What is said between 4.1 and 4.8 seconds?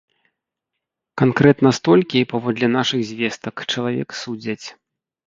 судзяць.